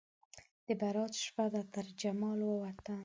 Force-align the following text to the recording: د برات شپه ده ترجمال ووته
د 0.65 0.67
برات 0.81 1.13
شپه 1.23 1.45
ده 1.53 1.61
ترجمال 1.75 2.39
ووته 2.43 2.95